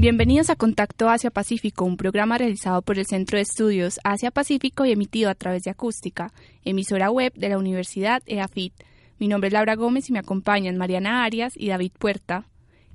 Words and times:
Bienvenidos 0.00 0.48
a 0.48 0.56
Contacto 0.56 1.10
Asia 1.10 1.30
Pacífico, 1.30 1.84
un 1.84 1.98
programa 1.98 2.38
realizado 2.38 2.80
por 2.80 2.98
el 2.98 3.04
Centro 3.04 3.36
de 3.36 3.42
Estudios 3.42 4.00
Asia 4.02 4.30
Pacífico 4.30 4.86
y 4.86 4.92
emitido 4.92 5.28
a 5.28 5.34
través 5.34 5.64
de 5.64 5.70
Acústica, 5.70 6.32
emisora 6.64 7.10
web 7.10 7.34
de 7.34 7.50
la 7.50 7.58
Universidad 7.58 8.22
EAFIT. 8.24 8.72
Mi 9.18 9.28
nombre 9.28 9.48
es 9.48 9.52
Laura 9.52 9.74
Gómez 9.76 10.08
y 10.08 10.14
me 10.14 10.20
acompañan 10.20 10.78
Mariana 10.78 11.22
Arias 11.22 11.52
y 11.54 11.68
David 11.68 11.92
Puerta. 11.98 12.46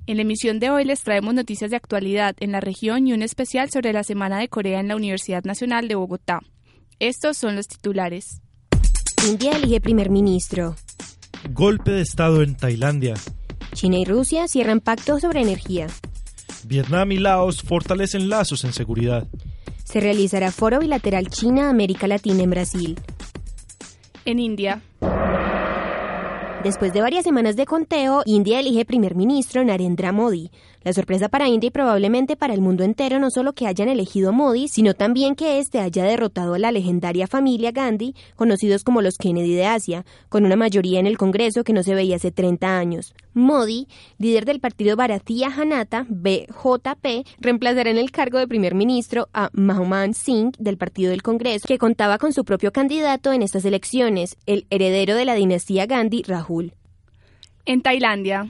En 0.08 0.16
la 0.16 0.22
emisión 0.22 0.58
de 0.58 0.70
hoy 0.70 0.84
les 0.84 1.04
traemos 1.04 1.32
noticias 1.32 1.70
de 1.70 1.76
actualidad 1.76 2.34
en 2.40 2.50
la 2.50 2.60
región 2.60 3.06
y 3.06 3.12
un 3.12 3.22
especial 3.22 3.70
sobre 3.70 3.92
la 3.92 4.02
Semana 4.02 4.40
de 4.40 4.48
Corea 4.48 4.80
en 4.80 4.88
la 4.88 4.96
Universidad 4.96 5.44
Nacional 5.44 5.86
de 5.86 5.94
Bogotá. 5.94 6.40
Estos 6.98 7.36
son 7.36 7.54
los 7.54 7.68
titulares. 7.68 8.42
India 9.30 9.52
elige 9.52 9.80
primer 9.80 10.10
ministro. 10.10 10.74
Golpe 11.52 11.92
de 11.92 12.02
Estado 12.02 12.42
en 12.42 12.56
Tailandia. 12.56 13.14
China 13.74 13.96
y 13.96 14.04
Rusia 14.04 14.48
cierran 14.48 14.80
pacto 14.80 15.20
sobre 15.20 15.42
energía. 15.42 15.86
Vietnam 16.66 17.12
y 17.12 17.18
Laos 17.18 17.62
fortalecen 17.62 18.28
lazos 18.28 18.64
en 18.64 18.72
seguridad. 18.72 19.26
Se 19.84 20.00
realizará 20.00 20.50
foro 20.50 20.80
bilateral 20.80 21.28
China-América 21.28 22.08
Latina 22.08 22.42
en 22.42 22.50
Brasil. 22.50 22.98
En 24.24 24.40
India, 24.40 24.82
Después 26.66 26.92
de 26.92 27.00
varias 27.00 27.22
semanas 27.22 27.54
de 27.54 27.64
conteo, 27.64 28.22
India 28.26 28.58
elige 28.58 28.84
primer 28.84 29.14
ministro 29.14 29.64
Narendra 29.64 30.10
Modi. 30.10 30.50
La 30.82 30.92
sorpresa 30.92 31.28
para 31.28 31.48
India 31.48 31.68
y 31.68 31.70
probablemente 31.70 32.34
para 32.34 32.54
el 32.54 32.60
mundo 32.60 32.82
entero 32.82 33.20
no 33.20 33.30
solo 33.30 33.52
que 33.52 33.68
hayan 33.68 33.88
elegido 33.88 34.30
a 34.30 34.32
Modi, 34.32 34.66
sino 34.66 34.94
también 34.94 35.36
que 35.36 35.60
éste 35.60 35.78
haya 35.78 36.04
derrotado 36.04 36.54
a 36.54 36.58
la 36.58 36.72
legendaria 36.72 37.28
familia 37.28 37.70
Gandhi, 37.70 38.16
conocidos 38.34 38.82
como 38.82 39.00
los 39.00 39.16
Kennedy 39.16 39.54
de 39.54 39.66
Asia, 39.66 40.04
con 40.28 40.44
una 40.44 40.56
mayoría 40.56 40.98
en 40.98 41.06
el 41.06 41.18
Congreso 41.18 41.62
que 41.62 41.72
no 41.72 41.84
se 41.84 41.94
veía 41.94 42.16
hace 42.16 42.32
30 42.32 42.78
años. 42.78 43.14
Modi, 43.32 43.86
líder 44.18 44.44
del 44.44 44.60
partido 44.60 44.96
Bharatiya 44.96 45.50
Janata, 45.50 46.06
BJP, 46.08 47.26
reemplazará 47.38 47.90
en 47.90 47.98
el 47.98 48.10
cargo 48.10 48.38
de 48.38 48.48
primer 48.48 48.74
ministro 48.74 49.28
a 49.32 49.50
Manmohan 49.52 50.14
Singh 50.14 50.56
del 50.58 50.78
partido 50.78 51.10
del 51.10 51.22
Congreso, 51.22 51.68
que 51.68 51.78
contaba 51.78 52.18
con 52.18 52.32
su 52.32 52.44
propio 52.44 52.72
candidato 52.72 53.32
en 53.32 53.42
estas 53.42 53.64
elecciones, 53.64 54.36
el 54.46 54.66
heredero 54.70 55.14
de 55.14 55.26
la 55.26 55.34
dinastía 55.34 55.86
Gandhi, 55.86 56.22
Rahul. 56.22 56.55
En 57.64 57.82
Tailandia, 57.82 58.48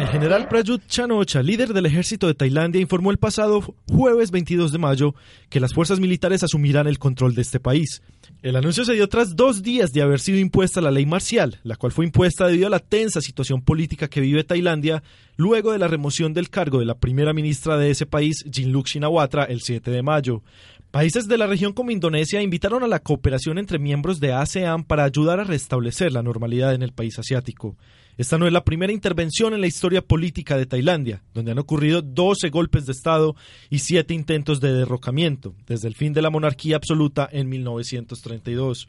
El 0.00 0.06
general 0.06 0.48
Prayut 0.48 0.86
Chan-o-cha, 0.86 1.42
líder 1.42 1.74
del 1.74 1.84
ejército 1.84 2.26
de 2.26 2.32
Tailandia, 2.32 2.80
informó 2.80 3.10
el 3.10 3.18
pasado 3.18 3.60
jueves 3.86 4.30
22 4.30 4.72
de 4.72 4.78
mayo 4.78 5.14
que 5.50 5.60
las 5.60 5.74
fuerzas 5.74 6.00
militares 6.00 6.42
asumirán 6.42 6.86
el 6.86 6.98
control 6.98 7.34
de 7.34 7.42
este 7.42 7.60
país. 7.60 8.00
El 8.40 8.56
anuncio 8.56 8.86
se 8.86 8.94
dio 8.94 9.10
tras 9.10 9.36
dos 9.36 9.62
días 9.62 9.92
de 9.92 10.00
haber 10.00 10.20
sido 10.20 10.38
impuesta 10.38 10.80
la 10.80 10.90
ley 10.90 11.04
marcial, 11.04 11.60
la 11.64 11.76
cual 11.76 11.92
fue 11.92 12.06
impuesta 12.06 12.46
debido 12.46 12.68
a 12.68 12.70
la 12.70 12.78
tensa 12.78 13.20
situación 13.20 13.60
política 13.60 14.08
que 14.08 14.22
vive 14.22 14.42
Tailandia 14.42 15.02
luego 15.36 15.72
de 15.72 15.78
la 15.78 15.88
remoción 15.88 16.32
del 16.32 16.48
cargo 16.48 16.78
de 16.78 16.86
la 16.86 16.94
primera 16.94 17.34
ministra 17.34 17.76
de 17.76 17.90
ese 17.90 18.06
país, 18.06 18.42
Jinluk 18.50 18.86
Shinawatra, 18.86 19.44
el 19.44 19.60
7 19.60 19.90
de 19.90 20.02
mayo. 20.02 20.42
Países 20.90 21.28
de 21.28 21.38
la 21.38 21.46
región 21.46 21.72
como 21.72 21.92
Indonesia 21.92 22.42
invitaron 22.42 22.82
a 22.82 22.88
la 22.88 22.98
cooperación 22.98 23.58
entre 23.58 23.78
miembros 23.78 24.18
de 24.18 24.32
ASEAN 24.32 24.82
para 24.82 25.04
ayudar 25.04 25.38
a 25.38 25.44
restablecer 25.44 26.10
la 26.10 26.24
normalidad 26.24 26.74
en 26.74 26.82
el 26.82 26.92
país 26.92 27.16
asiático. 27.16 27.76
Esta 28.18 28.38
no 28.38 28.46
es 28.48 28.52
la 28.52 28.64
primera 28.64 28.92
intervención 28.92 29.54
en 29.54 29.60
la 29.60 29.68
historia 29.68 30.02
política 30.02 30.58
de 30.58 30.66
Tailandia, 30.66 31.22
donde 31.32 31.52
han 31.52 31.60
ocurrido 31.60 32.02
12 32.02 32.50
golpes 32.50 32.86
de 32.86 32.92
Estado 32.92 33.36
y 33.70 33.78
7 33.78 34.12
intentos 34.12 34.60
de 34.60 34.72
derrocamiento, 34.72 35.54
desde 35.64 35.86
el 35.86 35.94
fin 35.94 36.12
de 36.12 36.22
la 36.22 36.30
monarquía 36.30 36.74
absoluta 36.74 37.28
en 37.30 37.48
1932. 37.48 38.88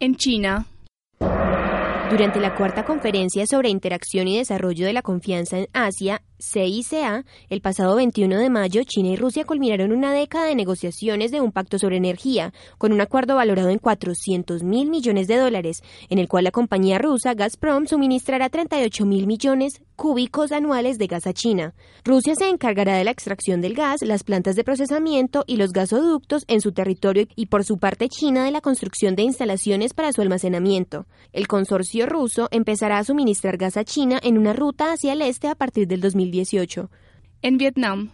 en 0.00 0.16
China, 0.16 0.66
Durante 2.10 2.40
la 2.40 2.54
cuarta 2.54 2.84
conferencia 2.84 3.46
sobre 3.46 3.70
interacción 3.70 4.28
y 4.28 4.36
desarrollo 4.36 4.84
de 4.84 4.92
la 4.92 5.00
confianza 5.00 5.60
en 5.60 5.68
Asia, 5.72 6.20
CICA, 6.42 7.24
el 7.50 7.60
pasado 7.60 7.94
21 7.94 8.36
de 8.36 8.50
mayo, 8.50 8.82
China 8.82 9.10
y 9.10 9.16
Rusia 9.16 9.44
culminaron 9.44 9.92
una 9.92 10.12
década 10.12 10.46
de 10.46 10.56
negociaciones 10.56 11.30
de 11.30 11.40
un 11.40 11.52
pacto 11.52 11.78
sobre 11.78 11.98
energía, 11.98 12.52
con 12.78 12.92
un 12.92 13.00
acuerdo 13.00 13.36
valorado 13.36 13.68
en 13.68 13.78
400 13.78 14.64
mil 14.64 14.90
millones 14.90 15.28
de 15.28 15.36
dólares, 15.36 15.82
en 16.10 16.18
el 16.18 16.26
cual 16.26 16.42
la 16.44 16.50
compañía 16.50 16.98
rusa 16.98 17.34
Gazprom 17.34 17.86
suministrará 17.86 18.48
38 18.48 19.06
mil 19.06 19.28
millones 19.28 19.82
cúbicos 19.96 20.52
anuales 20.52 20.98
de 20.98 21.06
gas 21.06 21.26
a 21.26 21.32
China. 21.32 21.74
Rusia 22.04 22.34
se 22.34 22.48
encargará 22.48 22.96
de 22.96 23.04
la 23.04 23.10
extracción 23.10 23.60
del 23.60 23.74
gas, 23.74 24.02
las 24.02 24.24
plantas 24.24 24.56
de 24.56 24.64
procesamiento 24.64 25.44
y 25.46 25.56
los 25.56 25.72
gasoductos 25.72 26.44
en 26.48 26.60
su 26.60 26.72
territorio 26.72 27.26
y 27.36 27.46
por 27.46 27.64
su 27.64 27.78
parte 27.78 28.08
China 28.08 28.44
de 28.44 28.50
la 28.50 28.60
construcción 28.60 29.14
de 29.16 29.22
instalaciones 29.22 29.94
para 29.94 30.12
su 30.12 30.22
almacenamiento. 30.22 31.06
El 31.32 31.48
consorcio 31.48 32.06
ruso 32.06 32.48
empezará 32.50 32.98
a 32.98 33.04
suministrar 33.04 33.56
gas 33.56 33.76
a 33.76 33.84
China 33.84 34.18
en 34.22 34.38
una 34.38 34.52
ruta 34.52 34.92
hacia 34.92 35.12
el 35.12 35.22
este 35.22 35.48
a 35.48 35.54
partir 35.54 35.86
del 35.86 36.00
2018. 36.00 36.90
en 37.42 37.58
Vietnam, 37.58 38.10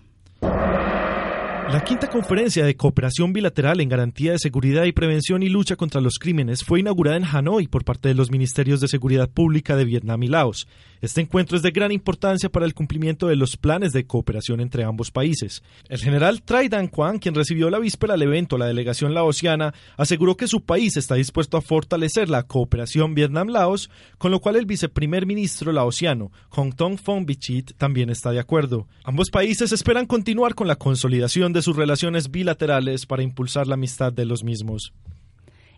La 1.71 1.85
quinta 1.85 2.09
conferencia 2.09 2.65
de 2.65 2.77
cooperación 2.77 3.35
bilateral 3.35 3.83
en 3.83 3.91
garantía 3.91 4.33
de 4.33 4.39
seguridad 4.39 4.85
y 4.85 4.93
prevención 4.93 5.43
y 5.43 5.51
lucha 5.51 5.77
contra 5.77 6.01
los 6.01 6.15
crímenes 6.19 6.65
fue 6.65 6.81
inaugurada 6.81 7.19
en 7.19 7.27
Hanoi 7.27 7.69
por 7.69 7.85
parte 7.85 8.09
de 8.09 8.15
los 8.15 8.31
Ministerios 8.31 8.81
de 8.81 8.89
Seguridad 8.89 9.29
Pública 9.29 9.77
de 9.77 9.85
Vietnam 9.85 10.23
y 10.23 10.29
Laos. 10.29 10.67
Este 11.03 11.21
encuentro 11.21 11.59
es 11.59 11.63
de 11.63 11.71
gran 11.71 11.93
importancia 11.93 12.49
para 12.49 12.65
el 12.65 12.73
cumplimiento 12.73 13.29
de 13.29 13.37
los 13.37 13.59
planes 13.59 13.93
de 13.93 14.07
cooperación 14.07 14.61
entre 14.61 14.83
ambos 14.83 15.11
países. 15.11 15.63
El 15.91 15.99
general 15.99 16.43
Trai 16.43 16.69
Dan 16.69 16.89
Quang, 16.89 17.19
quien 17.19 17.35
recibió 17.35 17.69
la 17.69 17.79
víspera 17.79 18.15
al 18.15 18.23
evento 18.23 18.57
la 18.57 18.67
delegación 18.67 19.13
laosiana, 19.13 19.75
aseguró 19.99 20.39
que 20.39 20.49
su 20.49 20.63
país 20.63 20.97
está 20.97 21.17
dispuesto 21.17 21.59
a 21.59 21.63
fortalecer 21.63 22.31
la 22.31 22.45
cooperación 22.45 23.15
Vietnam-Laos, 23.15 23.91
con 24.17 24.31
lo 24.31 24.41
cual 24.41 24.57
el 24.57 24.65
viceprimer 24.65 25.27
ministro 25.27 25.71
laosiano, 25.71 26.33
Hong 26.49 26.73
Tong 26.73 26.99
Phong 26.99 27.27
Vichit, 27.27 27.73
también 27.77 28.09
está 28.09 28.33
de 28.33 28.41
acuerdo. 28.41 28.89
Ambos 29.05 29.29
países 29.31 29.71
esperan 29.71 30.07
continuar 30.07 30.55
con 30.55 30.67
la 30.67 30.77
consolidación 30.77 31.53
de 31.53 31.58
sus 31.63 31.77
relaciones 31.77 32.31
bilaterales 32.31 33.07
para 33.07 33.23
impulsar 33.23 33.67
la 33.67 33.75
amistad 33.75 34.13
de 34.13 34.25
los 34.25 34.45
mismos. 34.45 34.93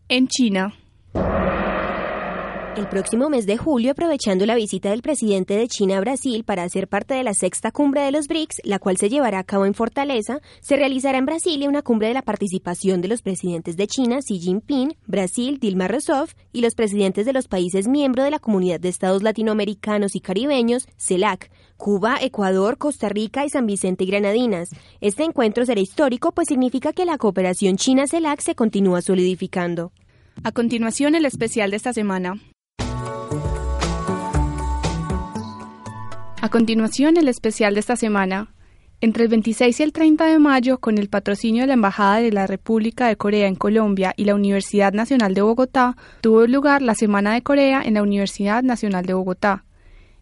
en 0.09 0.29
China, 0.29 0.75
El 2.77 2.87
próximo 2.87 3.29
mes 3.29 3.47
de 3.47 3.57
julio, 3.57 3.91
aprovechando 3.91 4.47
la 4.47 4.55
visita 4.55 4.91
del 4.91 5.03
presidente 5.03 5.55
de 5.57 5.67
China 5.67 5.99
a 5.99 6.01
Brasil 6.01 6.45
para 6.45 6.63
hacer 6.63 6.87
parte 6.87 7.15
de 7.15 7.25
la 7.25 7.35
sexta 7.35 7.73
cumbre 7.73 8.03
de 8.03 8.13
los 8.13 8.29
BRICS, 8.29 8.63
la 8.65 8.79
cual 8.79 8.97
se 8.97 9.09
llevará 9.09 9.41
a 9.41 9.45
cabo 9.45 9.67
en 9.67 9.75
Fortaleza, 9.75 10.39
se 10.61 10.77
realizará 10.77 11.19
en 11.19 11.27
Brasilia 11.27 11.69
una 11.69 11.83
cumbre 11.83 12.09
de 12.09 12.15
la 12.15 12.23
participación 12.23 13.01
de 13.01 13.09
los 13.09 13.23
presidentes 13.23 13.77
de 13.77 13.89
China, 13.89 14.21
Xi 14.21 14.39
Jinping, 14.39 14.97
Brasil, 15.07 15.59
Dilma 15.59 15.89
Rousseff, 15.89 16.35
y 16.53 16.61
los 16.61 16.77
presidentes 16.77 17.27
de 17.27 17.33
los 17.33 17.49
países 17.49 17.89
miembros 17.89 18.25
de 18.25 18.31
la 18.31 18.39
Comunidad 18.39 18.79
de 18.79 18.89
Estados 18.89 19.25
Latinoamericanos 19.25 20.15
y 20.15 20.21
Caribeños, 20.21 20.87
CELAC, 20.97 21.51
Cuba, 21.81 22.19
Ecuador, 22.21 22.77
Costa 22.77 23.09
Rica 23.09 23.47
y 23.47 23.49
San 23.49 23.67
Vicente 23.67 24.05
y 24.05 24.07
Granadinas. 24.07 24.69
Este 25.01 25.25
encuentro 25.25 25.65
será 25.65 25.81
histórico, 25.81 26.31
pues 26.31 26.47
significa 26.49 26.93
que 26.93 27.07
la 27.07 27.17
cooperación 27.17 27.77
China-CELAC 27.77 28.41
se 28.41 28.55
continúa 28.55 29.01
solidificando. 29.01 29.91
a 30.45 30.53
continuación 30.53 31.15
el 31.15 31.25
especial 31.27 31.71
de 31.71 31.77
esta 31.77 31.93
semana. 31.93 32.35
A 36.41 36.49
continuación, 36.51 37.17
el 37.17 37.29
especial 37.29 37.75
de 37.75 37.81
esta 37.81 37.97
semana. 37.97 38.55
Entre 39.03 39.25
el 39.25 39.29
26 39.31 39.81
y 39.81 39.83
el 39.83 39.93
30 39.93 40.27
de 40.27 40.39
mayo, 40.39 40.79
con 40.79 40.99
el 40.99 41.09
patrocinio 41.09 41.63
de 41.63 41.69
la 41.69 41.75
Embajada 41.75 42.21
de 42.21 42.33
la 42.33 42.47
República 42.47 43.09
de 43.09 43.17
Corea 43.17 43.47
en 43.49 43.55
Colombia 43.55 44.13
y 44.17 44.25
la 44.25 44.35
Universidad 44.35 44.93
Nacional 44.93 45.35
de 45.35 45.43
Bogotá, 45.43 45.97
tuvo 46.21 46.47
lugar 46.47 46.83
la 46.83 46.95
Semana 46.95 47.33
de 47.33 47.43
Corea 47.43 47.83
en 47.83 47.95
la 47.95 48.03
Universidad 48.03 48.63
Nacional 48.63 49.07
de 49.07 49.15
Bogotá. 49.15 49.65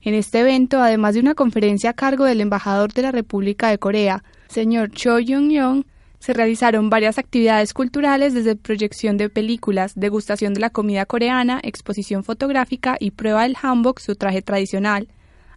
En 0.00 0.14
este 0.14 0.40
evento, 0.40 0.80
además 0.80 1.14
de 1.14 1.20
una 1.20 1.34
conferencia 1.34 1.90
a 1.90 1.94
cargo 1.94 2.24
del 2.24 2.40
embajador 2.40 2.92
de 2.92 3.02
la 3.02 3.12
República 3.12 3.68
de 3.68 3.78
Corea, 3.78 4.22
señor 4.48 4.90
Cho 4.92 5.18
Young-yong, 5.18 5.84
Se 6.20 6.32
realizaron 6.32 6.90
varias 6.90 7.18
actividades 7.18 7.72
culturales 7.72 8.34
desde 8.34 8.56
proyección 8.56 9.16
de 9.16 9.28
películas, 9.28 9.92
degustación 9.94 10.52
de 10.52 10.60
la 10.60 10.70
comida 10.70 11.06
coreana, 11.06 11.60
exposición 11.62 12.24
fotográfica 12.24 12.96
y 12.98 13.12
prueba 13.12 13.44
del 13.44 13.56
hanbok, 13.60 14.00
su 14.00 14.16
traje 14.16 14.42
tradicional. 14.42 15.08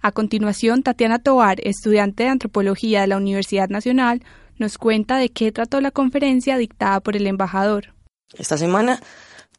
A 0.01 0.11
continuación, 0.11 0.83
Tatiana 0.83 1.19
Tovar, 1.19 1.57
estudiante 1.63 2.23
de 2.23 2.29
antropología 2.29 3.01
de 3.01 3.07
la 3.07 3.17
Universidad 3.17 3.69
Nacional, 3.69 4.21
nos 4.57 4.77
cuenta 4.77 5.17
de 5.17 5.29
qué 5.29 5.51
trató 5.51 5.81
la 5.81 5.91
conferencia 5.91 6.57
dictada 6.57 6.99
por 6.99 7.15
el 7.15 7.25
embajador. 7.25 7.95
Esta 8.37 8.57
semana 8.57 8.99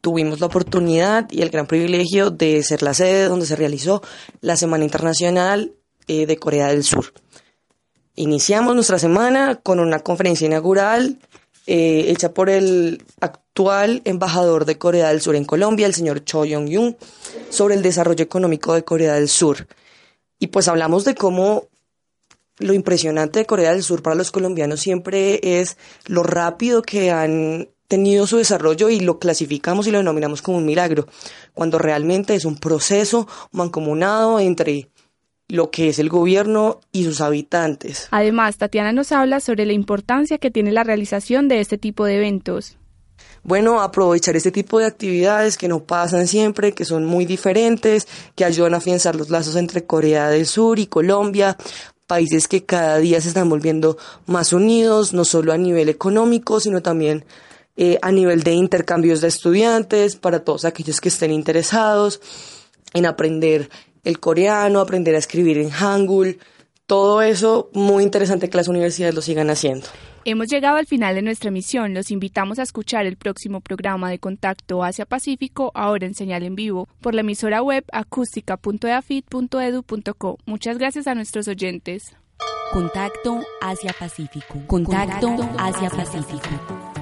tuvimos 0.02 0.40
la 0.40 0.46
oportunidad 0.46 1.30
y 1.30 1.40
el 1.40 1.50
gran 1.50 1.66
privilegio 1.66 2.30
de 2.30 2.62
ser 2.62 2.82
la 2.82 2.92
sede 2.92 3.28
donde 3.28 3.46
se 3.46 3.56
realizó 3.56 4.02
la 4.40 4.56
Semana 4.56 4.84
Internacional 4.84 5.72
eh, 6.08 6.26
de 6.26 6.36
Corea 6.36 6.66
del 6.66 6.84
Sur. 6.84 7.14
Iniciamos 8.16 8.74
nuestra 8.74 8.98
semana 8.98 9.60
con 9.62 9.80
una 9.80 10.00
conferencia 10.00 10.46
inaugural 10.46 11.18
eh, 11.66 12.06
hecha 12.08 12.34
por 12.34 12.50
el 12.50 13.04
actual 13.20 14.02
embajador 14.04 14.64
de 14.64 14.76
Corea 14.76 15.08
del 15.08 15.20
Sur 15.20 15.36
en 15.36 15.44
Colombia, 15.44 15.86
el 15.86 15.94
señor 15.94 16.24
Cho 16.24 16.44
Yong-yun, 16.44 16.96
sobre 17.48 17.76
el 17.76 17.82
desarrollo 17.82 18.24
económico 18.24 18.74
de 18.74 18.84
Corea 18.84 19.14
del 19.14 19.28
Sur. 19.28 19.68
Y 20.40 20.48
pues 20.48 20.66
hablamos 20.66 21.04
de 21.04 21.14
cómo 21.14 21.68
lo 22.58 22.74
impresionante 22.74 23.38
de 23.38 23.46
Corea 23.46 23.72
del 23.72 23.84
Sur 23.84 24.02
para 24.02 24.16
los 24.16 24.32
colombianos 24.32 24.80
siempre 24.80 25.60
es 25.60 25.76
lo 26.06 26.24
rápido 26.24 26.82
que 26.82 27.12
han 27.12 27.68
tenido 27.92 28.26
su 28.26 28.38
desarrollo 28.38 28.88
y 28.88 29.00
lo 29.00 29.18
clasificamos 29.18 29.86
y 29.86 29.90
lo 29.90 29.98
denominamos 29.98 30.40
como 30.40 30.56
un 30.56 30.64
milagro, 30.64 31.06
cuando 31.52 31.78
realmente 31.78 32.34
es 32.34 32.46
un 32.46 32.56
proceso 32.56 33.28
mancomunado 33.50 34.40
entre 34.40 34.88
lo 35.46 35.70
que 35.70 35.90
es 35.90 35.98
el 35.98 36.08
gobierno 36.08 36.80
y 36.90 37.04
sus 37.04 37.20
habitantes. 37.20 38.08
Además, 38.10 38.56
Tatiana 38.56 38.94
nos 38.94 39.12
habla 39.12 39.40
sobre 39.40 39.66
la 39.66 39.74
importancia 39.74 40.38
que 40.38 40.50
tiene 40.50 40.72
la 40.72 40.84
realización 40.84 41.48
de 41.48 41.60
este 41.60 41.76
tipo 41.76 42.06
de 42.06 42.16
eventos. 42.16 42.78
Bueno, 43.42 43.82
aprovechar 43.82 44.36
este 44.36 44.52
tipo 44.52 44.78
de 44.78 44.86
actividades 44.86 45.58
que 45.58 45.68
no 45.68 45.84
pasan 45.84 46.26
siempre, 46.26 46.72
que 46.72 46.86
son 46.86 47.04
muy 47.04 47.26
diferentes, 47.26 48.08
que 48.34 48.46
ayudan 48.46 48.72
a 48.72 48.78
afianzar 48.78 49.16
los 49.16 49.28
lazos 49.28 49.56
entre 49.56 49.84
Corea 49.84 50.30
del 50.30 50.46
Sur 50.46 50.78
y 50.78 50.86
Colombia, 50.86 51.58
países 52.06 52.48
que 52.48 52.64
cada 52.64 52.96
día 52.96 53.20
se 53.20 53.28
están 53.28 53.50
volviendo 53.50 53.98
más 54.24 54.54
unidos, 54.54 55.12
no 55.12 55.26
solo 55.26 55.52
a 55.52 55.58
nivel 55.58 55.90
económico, 55.90 56.58
sino 56.58 56.80
también 56.80 57.26
eh, 57.76 57.98
a 58.02 58.12
nivel 58.12 58.42
de 58.42 58.52
intercambios 58.52 59.20
de 59.20 59.28
estudiantes, 59.28 60.16
para 60.16 60.44
todos 60.44 60.64
aquellos 60.64 61.00
que 61.00 61.08
estén 61.08 61.32
interesados 61.32 62.20
en 62.92 63.06
aprender 63.06 63.70
el 64.04 64.20
coreano, 64.20 64.80
aprender 64.80 65.14
a 65.14 65.18
escribir 65.18 65.58
en 65.58 65.70
Hangul, 65.70 66.38
todo 66.86 67.22
eso 67.22 67.70
muy 67.72 68.02
interesante 68.02 68.50
que 68.50 68.56
las 68.56 68.66
universidades 68.68 69.14
lo 69.14 69.22
sigan 69.22 69.48
haciendo. 69.48 69.86
Hemos 70.24 70.48
llegado 70.48 70.76
al 70.76 70.86
final 70.86 71.16
de 71.16 71.22
nuestra 71.22 71.48
emisión. 71.48 71.94
Los 71.94 72.12
invitamos 72.12 72.60
a 72.60 72.62
escuchar 72.62 73.06
el 73.06 73.16
próximo 73.16 73.60
programa 73.60 74.08
de 74.10 74.20
Contacto 74.20 74.84
Asia 74.84 75.04
Pacífico, 75.04 75.72
ahora 75.74 76.06
en 76.06 76.14
señal 76.14 76.44
en 76.44 76.54
vivo, 76.54 76.88
por 77.00 77.12
la 77.14 77.22
emisora 77.22 77.60
web 77.62 77.84
acústica.eafit.edu.co. 77.92 80.38
Muchas 80.46 80.78
gracias 80.78 81.08
a 81.08 81.14
nuestros 81.14 81.48
oyentes. 81.48 82.14
Contacto 82.72 83.40
Asia 83.60 83.94
Pacífico. 83.98 84.62
Contacto 84.66 85.28
Asia 85.58 85.90
Pacífico. 85.90 86.91